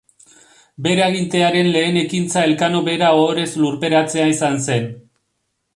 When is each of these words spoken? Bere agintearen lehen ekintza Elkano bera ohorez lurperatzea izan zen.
Bere 0.87 1.03
agintearen 1.07 1.69
lehen 1.75 1.99
ekintza 2.03 2.47
Elkano 2.49 2.83
bera 2.89 3.13
ohorez 3.21 3.49
lurperatzea 3.65 4.29
izan 4.37 4.61
zen. 4.71 4.89